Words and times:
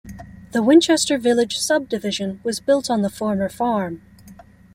The 0.51 0.63
Winchester 0.63 1.19
Village 1.19 1.59
subdivision 1.59 2.39
was 2.43 2.59
built 2.59 2.89
on 2.89 3.03
the 3.03 3.09
former 3.11 3.49
farm. 3.49 4.01